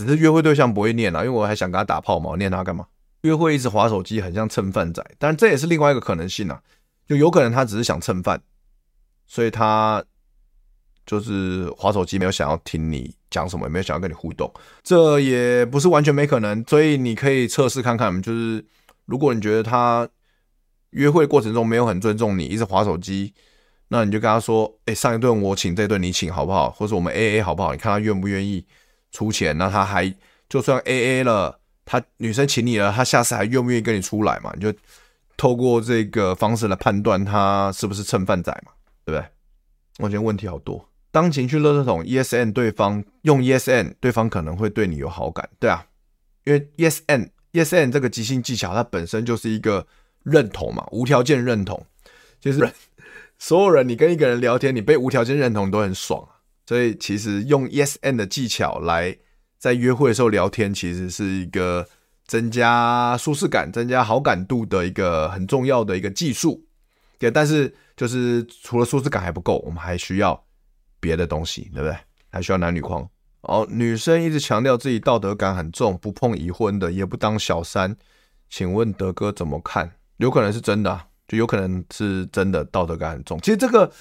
[0.06, 2.86] 只是约会对象不会念啊，因为我还想跟他打炮嘛，我念他干嘛？
[3.22, 5.04] 约会一直划手机，很像蹭饭仔。
[5.18, 6.62] 但这也是另外一个可能性啊，
[7.08, 8.42] 就有可能他只是想蹭饭，
[9.26, 10.04] 所以他。
[11.10, 18.22] 就是划手机，没有想要听你讲什么，也没有想要跟你互动，这也不是完全没可能，所以你可以测试看看。
[18.22, 18.66] 就是
[19.06, 20.06] 如果你觉得他
[20.90, 23.34] 约会过程中没有很尊重你，一直划手机，
[23.88, 26.70] 那你就跟他说：“哎，上一顿我请，这顿你请，好不好？
[26.72, 27.72] 或者我们 AA 好不好？
[27.72, 28.66] 你看他愿不愿意
[29.12, 29.58] 出钱？
[29.58, 30.14] 那他还
[30.50, 34.52] 就算 AA 了，他女生请你了，他下次还愿不愿意跟你出来嘛？
[34.56, 34.74] 你就
[35.36, 38.72] 透过这个方式来判断他是不是蹭饭仔嘛，
[39.06, 39.28] 对不对？
[40.00, 45.84] 我觉得问题好多。”当情绪垃圾桶，yes and 对方用 yes and，对方可能会对你有好感，对啊，
[46.44, 49.88] 因为 yes and yes and 这个即兴技巧，它本身就是一个
[50.22, 51.84] 认同嘛，无条件认同，
[52.40, 52.72] 就是
[53.40, 56.28] 所有人你跟一个人聊天，你被无条件认同都很爽，
[56.68, 59.18] 所以其实用 yes and 的技巧来
[59.58, 61.88] 在约会的时候聊天，其实是一个
[62.26, 66.66] 增加舒适感、增加好感度的一个很重要的一个技术。
[67.18, 70.46] 对，但是就是除了舒适感还不够，我们还需要
[71.00, 71.98] 别的东西，对不对？
[72.30, 73.10] 还需要男女框。
[73.42, 77.96] 哦，女生一直强调自己道德感很重，不碰已婚的，也不当小三。
[78.50, 79.90] 请问德哥怎么看？
[80.18, 83.40] 有可能是真的，就有可能是真的道德感很重。
[83.40, 83.92] 其实这个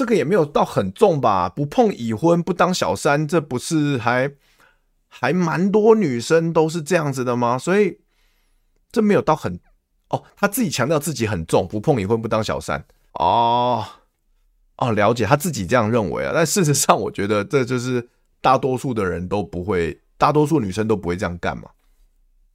[0.00, 1.46] 这个也没有到很重吧？
[1.50, 4.32] 不碰已婚，不当小三，这不是还
[5.08, 7.58] 还蛮多女生都是这样子的吗？
[7.58, 8.00] 所以
[8.90, 9.60] 这没有到很
[10.08, 12.82] 哦，他自己强调自己很重，不碰已婚，不当小三。
[13.12, 13.84] 哦
[14.78, 16.32] 哦，了解，他自己这样认为啊。
[16.34, 18.08] 但事实上，我觉得这就是
[18.40, 21.68] 大多数的人都不会，大多数女生都不会这样干嘛，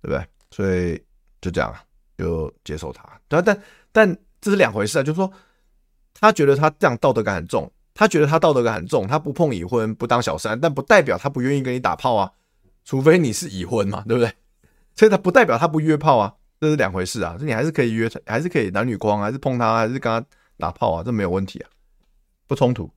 [0.02, 0.26] 对不对？
[0.50, 1.00] 所以。
[1.42, 1.78] 就这样啊，
[2.18, 3.04] 就接受他。
[3.28, 5.04] 但但但这是两回事啊。
[5.04, 5.32] 就是说，
[6.18, 12.32] 他觉得他这样道德感很重，他觉得他道德感很重，他不碰已婚，不当小三，但不代表他不愿意跟你打炮啊。
[12.86, 14.32] 除非你是已婚嘛，对不对？
[14.96, 17.36] 所以他不代表他不约炮啊，这是两回事啊。
[17.38, 20.26] 这你还是可以约，还是可以男女光，还是碰他，还是跟他
[20.58, 21.70] 打炮啊，这没有问题啊，
[22.48, 22.90] 不冲突，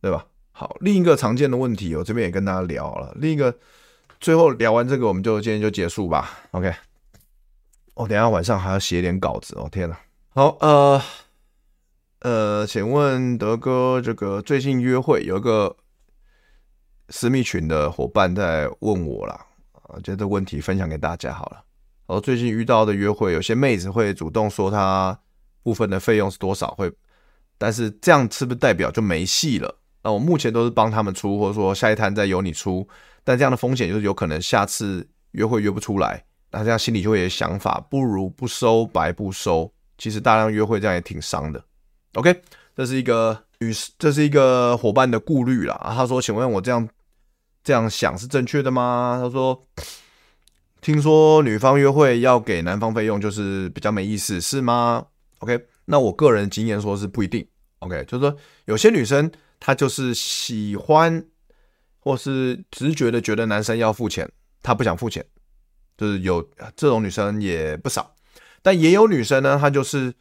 [0.00, 0.26] 对吧？
[0.52, 3.12] 好，另一个常见的问题，我这边也跟大家聊了。
[3.16, 3.54] 另一个，
[4.20, 6.30] 最后聊完这个，我们就今天就结束吧。
[6.52, 6.72] OK。
[7.94, 9.68] 我、等下晚上还要写点稿子哦！
[9.70, 9.96] 天哪，
[10.30, 11.00] 好呃
[12.24, 15.76] 呃，请问德哥，这个最近约会有一个
[17.10, 21.62] 私密群的伙伴在问我啦，啊，就这问题分享给大家好了。
[22.06, 25.20] 我最近遇到的约会，有些妹子会主动说她
[25.62, 26.90] 部分的费用是多少，会，
[27.58, 29.76] 但是这样是不是代表就没戏了？
[30.02, 32.88] 那我目前都是帮他们出，或者说下一摊再由你出，
[33.22, 36.24] 但这样的风险就是有可能下次约会约不出来。
[36.50, 39.70] 那这样心里就会有想法，不如不收白不收。
[39.98, 41.62] 其实大量约会这样也挺伤的。
[42.14, 42.42] OK，
[42.76, 45.92] 这是一个女，这是一个伙伴的顾虑啦。
[45.94, 46.88] 他说：“请问我这样
[47.62, 49.60] 这样想是正确的吗？”他说
[50.80, 55.06] ：“听说女方约会要给男方费用，就是比较没意思，是吗
[55.38, 57.46] ？”OK，那我个人经验说是不一定。
[57.80, 61.24] OK，就是说有些女生她就是喜欢，
[61.98, 64.30] 或是直觉的觉得男生要付钱，
[64.62, 65.24] 她不想付钱。
[65.96, 66.42] 就是有
[66.74, 68.14] 这种女生也不少，
[68.62, 70.12] 但也有女生呢，她就是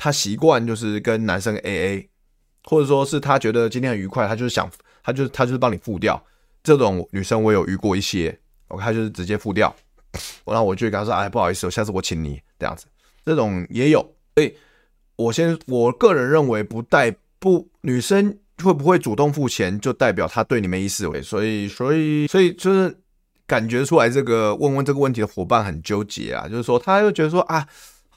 [0.00, 2.06] 他习惯就是跟男生 AA，
[2.64, 4.66] 或者说是他觉得今天很愉快，他就是想，
[5.02, 6.18] 他就是他就是帮你付掉。
[6.64, 8.34] 这种女生我有遇过一些
[8.68, 9.76] ，OK，她就是直接付掉，
[10.46, 12.86] 然后我就跟他说，哎，不好意思，我下次我请你这样子。
[13.26, 14.00] 这种也有，
[14.36, 14.56] 所以
[15.16, 22.96] 我先我个人认为不代不女生会不会主动付钱，就代表她对你没意思，所以所以所以就是。
[23.50, 27.66] 感觉出来，这个问问这个问题的伙伴很纠结啊，就是说，他又觉得说啊，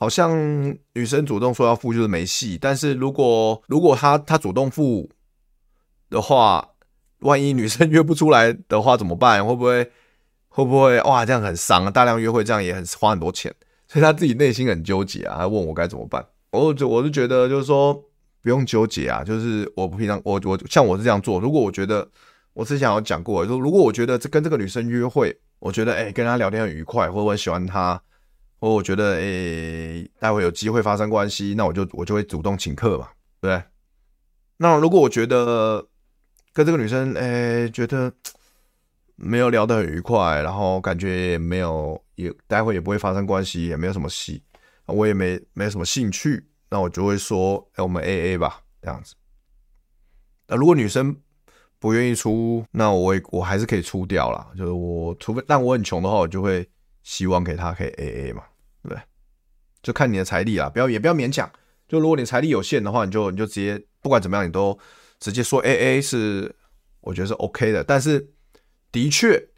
[0.03, 0.35] 好像
[0.95, 5.09] 女生主动说要付就是没戏，但是如果如果他他主动付
[6.09, 6.71] 的话，
[7.19, 9.45] 万一女生约不出来的话怎么办？
[9.45, 9.89] 会不会
[10.49, 11.89] 会不会哇，这样很伤啊？
[11.89, 13.49] 大量约会这样也很花很多钱，
[13.87, 16.25] 所以他自己内心很纠结啊，他问我该怎么办？
[16.51, 17.93] 我就我就觉得就是说
[18.41, 22.05] 不用纠结啊，就是我平常我我像我是这样做，如果我觉得。
[22.55, 27.99] 我之前有讲过，就如果我觉得这跟这个女生约会，我觉得哎、跟她聊天很愉快，或者我很喜欢她，
[28.63, 33.09] 或我觉得诶、待会有机会发生关系，那我就我就会主动请客嘛，
[33.41, 33.61] 对不对？
[34.55, 35.85] 那如果我觉得
[36.53, 38.13] 跟这个女生诶、觉得
[39.17, 44.41] 没有聊得很愉快，然后感觉也没有也待会也不会发生关系，也没有什么戏，
[44.85, 49.13] 我也没没什么兴趣，那我就会说哎、欸、我们 AA 吧这样子。
[50.47, 51.13] 那如果女生
[51.79, 54.51] 不愿意出，那我也我还是可以出掉啦。
[54.57, 56.65] 就是我除非，但我很穷的话，我就会
[57.01, 58.41] 希望给他可以 AA 嘛，
[58.89, 58.97] 对？
[59.81, 61.51] 就看你的财力啦，不要也不要勉强。
[61.87, 64.77] 就如果你财力有限的话，你就你就直接不管怎么样，你都
[65.19, 66.55] 直接说 AA 是，
[67.01, 67.83] 我觉得是 OK 的。
[67.83, 68.29] 但是
[68.91, 69.49] 的确，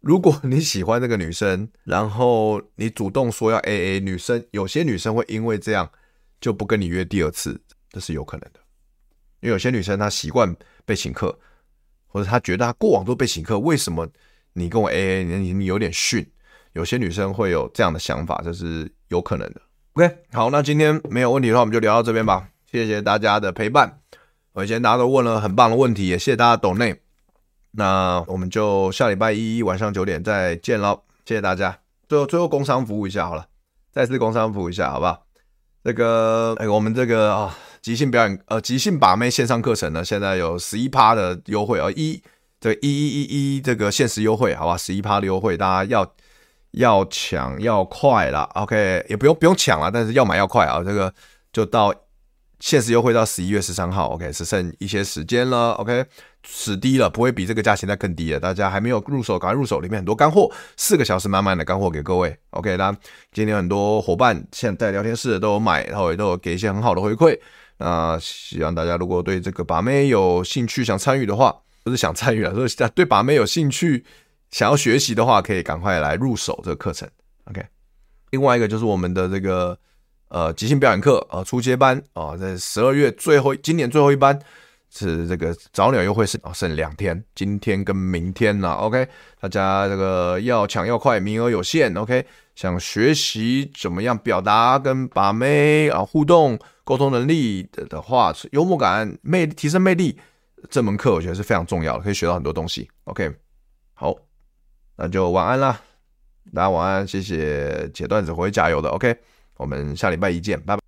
[0.00, 5.90] 如果你喜欢这个女生，然后你主动说要 AA，女生有些女生会因为这样
[6.40, 8.60] 就不跟你约第二次，这是有可能的。
[9.40, 11.38] 因为有些女生她习惯被请客。
[12.08, 14.08] 或者她觉得她过往都被请客，为什么
[14.54, 15.22] 你跟我 AA？
[15.24, 16.26] 你你有点逊。
[16.76, 19.60] 有些女生会有这样的想法，这是有可能的。
[19.94, 22.48] OK，好，那今天没有问题的话，我们就聊到这边吧。
[22.70, 24.00] 谢谢大家的陪伴。
[24.52, 27.00] 我以前大家都问了很棒的问题，也谢谢大家抖内。
[27.72, 31.02] 那我们就下礼拜一晚上九点再见喽。
[31.24, 31.78] 谢谢大家。
[32.08, 33.46] 最后最后工商服务一下好了，
[33.90, 35.26] 再次工商服务一下好不好？
[35.82, 37.42] 这个哎，我们这个啊。
[37.42, 37.50] 哦
[37.86, 42.20] 即兴表演，呃，即兴把妹线上课程呢，现在有十一趴的优惠哦，一
[42.58, 46.04] 这一一一一这个限时优惠，好吧，十一趴的优惠，大家要
[46.76, 51.12] 要抢要快啦，OK，也不用不用抢了，但是要买要快啊，这个
[51.52, 51.92] 就到
[52.60, 56.04] 限时优惠到十一月十三号，OK，只剩一些时间了，OK，
[56.46, 58.38] 死低了，不会比这个价钱再更低了。
[58.40, 62.76] 大家还没有入手，赶快入手，里面很多干货，四个小时满满的干货给各位，OK。
[62.76, 62.94] 那
[63.32, 67.38] 今天很多伙伴现在在聊天室都有买，然后也都有给一些很好的回馈。
[67.78, 71.54] 那希望大家如果对这个把妹有兴趣，想参与的话，
[71.84, 74.04] 不是想参与啊，是 对把妹有兴趣，
[74.50, 77.08] 想要学习的话，可以赶快来入手这个课程
[77.44, 77.64] ，OK。
[78.30, 79.78] 另外一个就是我们的这个。
[80.28, 84.36] 呃，即兴表演课啊，初阶班啊，在十二月最后，今年最后一班
[84.90, 89.06] 是这个早鸟优惠是啊，剩两天，今天跟明天了，OK，
[89.40, 92.26] 大家这个要抢要快，名额有限，OK，
[92.56, 100.18] 想学习怎么样表达跟把妹啊互动沟通能力的的话，幽默感魅提升魅力
[100.68, 103.32] 这门课我觉得是非常重要的，可以学到很多东西，OK，
[103.94, 104.12] 好，
[104.96, 105.80] 那就晚安啦，
[106.54, 109.16] 大家晚安，谢谢解段子会加油的，OK。
[109.56, 110.80] 我们下礼拜一见，拜拜。